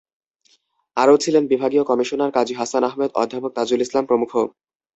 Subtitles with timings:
[0.97, 4.31] আরও ছিলেন বিভাগীয় কমিশনার কাজী হাসান আহমেদ, অধ্যাপক তাজুল ইসলাম প্রমুখ।